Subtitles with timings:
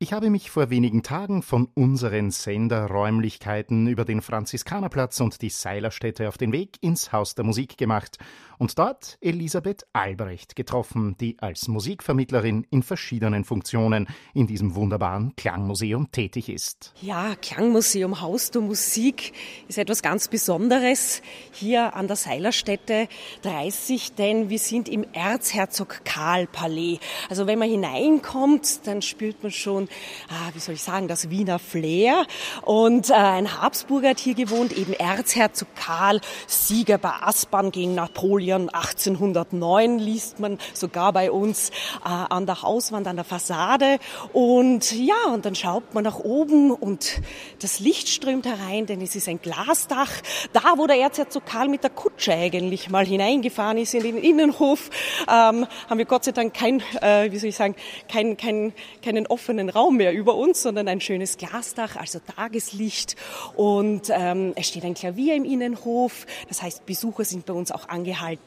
[0.00, 6.28] Ich habe mich vor wenigen Tagen von unseren Senderräumlichkeiten über den Franziskanerplatz und die Seilerstätte
[6.28, 8.16] auf den Weg ins Haus der Musik gemacht
[8.58, 16.10] und dort Elisabeth Albrecht getroffen, die als Musikvermittlerin in verschiedenen Funktionen in diesem wunderbaren Klangmuseum
[16.10, 16.92] tätig ist.
[17.00, 19.32] Ja, Klangmuseum Haus der Musik
[19.68, 23.08] ist etwas ganz Besonderes hier an der Seilerstätte
[23.42, 26.98] 30, denn wir sind im Erzherzog Karl Palais.
[27.28, 29.88] Also wenn man hineinkommt, dann spürt man schon
[30.28, 32.26] ah, wie soll ich sagen, das Wiener Flair.
[32.62, 38.47] Und äh, ein Habsburger hat hier gewohnt, eben Erzherzog Karl, Sieger bei Aspern gegen Napoleon
[38.52, 41.70] 1809, liest man sogar bei uns
[42.04, 43.98] äh, an der Hauswand, an der Fassade.
[44.32, 47.20] Und ja, und dann schaut man nach oben und
[47.60, 50.10] das Licht strömt herein, denn es ist ein Glasdach.
[50.52, 54.90] Da, wo der Erzherzog Karl mit der Kutsche eigentlich mal hineingefahren ist in den Innenhof,
[55.22, 57.74] ähm, haben wir Gott sei Dank kein, äh, wie soll ich sagen,
[58.08, 58.72] kein, kein,
[59.02, 63.16] keinen offenen Raum Raum mehr über uns, sondern ein schönes Glasdach, also Tageslicht.
[63.54, 66.26] Und ähm, es steht ein Klavier im Innenhof.
[66.48, 68.37] Das heißt, Besucher sind bei uns auch angehalten,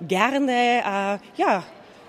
[0.00, 1.64] gerne äh, ja,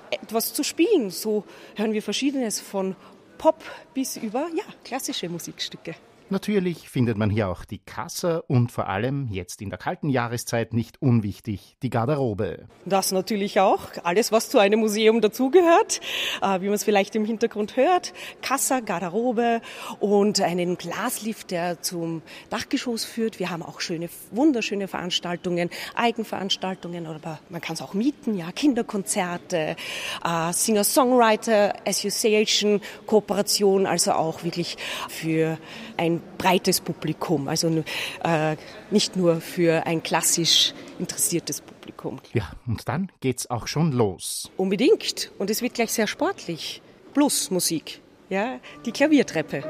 [0.09, 1.09] etwas zu spielen.
[1.09, 1.43] So
[1.75, 2.95] hören wir Verschiedenes von
[3.37, 5.95] Pop bis über ja, klassische Musikstücke.
[6.31, 10.71] Natürlich findet man hier auch die Kasse und vor allem jetzt in der kalten Jahreszeit
[10.73, 12.67] nicht unwichtig die Garderobe.
[12.85, 13.81] Das natürlich auch.
[14.03, 15.99] Alles, was zu einem Museum dazugehört,
[16.41, 18.13] äh, wie man es vielleicht im Hintergrund hört.
[18.41, 19.59] Kasse, Garderobe
[19.99, 23.37] und einen Glaslift, der zum Dachgeschoss führt.
[23.39, 29.75] Wir haben auch schöne, wunderschöne Veranstaltungen, Eigenveranstaltungen, aber man kann es auch mieten, ja, Kinderkonzerte,
[30.23, 34.77] äh, Singer-Songwriter Association, Kooperation, also auch wirklich
[35.09, 35.57] für
[35.97, 37.83] ein breites Publikum, also
[38.23, 38.55] äh,
[38.89, 42.19] nicht nur für ein klassisch interessiertes Publikum.
[42.33, 44.51] Ja, und dann geht's auch schon los.
[44.57, 45.31] Unbedingt.
[45.37, 46.81] Und es wird gleich sehr sportlich.
[47.13, 48.01] Plus Musik.
[48.29, 49.63] Ja, die Klaviertreppe.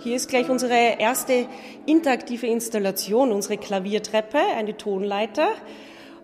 [0.00, 1.46] Hier ist gleich unsere erste
[1.86, 5.48] interaktive Installation, unsere Klaviertreppe, eine Tonleiter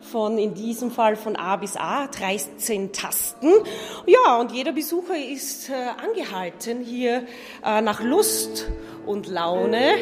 [0.01, 3.53] von in diesem Fall von A bis A, 13 Tasten.
[4.07, 7.25] Ja, und jeder Besucher ist äh, angehalten, hier
[7.65, 8.67] äh, nach Lust
[9.07, 9.95] und Laune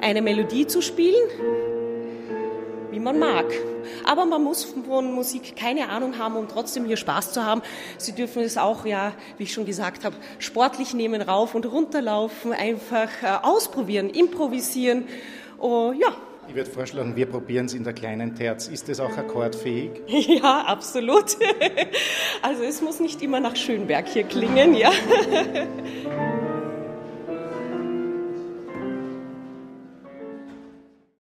[0.00, 1.28] eine Melodie zu spielen,
[2.90, 3.46] wie man mag.
[4.04, 7.62] Aber man muss von Musik keine Ahnung haben, um trotzdem hier Spaß zu haben.
[7.98, 12.52] Sie dürfen es auch, ja, wie ich schon gesagt habe, sportlich nehmen, rauf und runterlaufen,
[12.52, 15.06] einfach äh, ausprobieren, improvisieren.
[15.58, 16.14] Oh, ja,
[16.50, 18.66] ich würde vorschlagen, wir probieren es in der kleinen Terz.
[18.66, 19.90] Ist das auch akkordfähig?
[20.08, 21.36] Ja, absolut.
[22.42, 24.90] Also es muss nicht immer nach Schönberg hier klingen, ja.